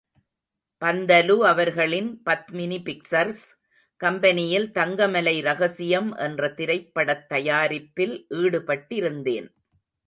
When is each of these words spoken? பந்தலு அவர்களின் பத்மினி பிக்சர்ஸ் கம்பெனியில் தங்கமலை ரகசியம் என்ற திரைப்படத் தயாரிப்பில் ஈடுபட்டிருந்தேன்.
பந்தலு 0.81 1.35
அவர்களின் 1.43 2.21
பத்மினி 2.29 2.79
பிக்சர்ஸ் 2.83 3.43
கம்பெனியில் 4.01 4.67
தங்கமலை 4.71 5.41
ரகசியம் 5.41 6.15
என்ற 6.17 6.49
திரைப்படத் 6.57 7.27
தயாரிப்பில் 7.29 8.25
ஈடுபட்டிருந்தேன். 8.29 9.49